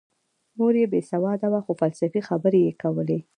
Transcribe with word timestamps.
مور 0.57 0.73
یې 0.81 0.87
بې 0.91 1.01
سواده 1.11 1.47
وه 1.51 1.61
خو 1.65 1.71
فلسفي 1.81 2.21
خبرې 2.29 2.59
یې 2.67 2.73
کولې 2.81 3.19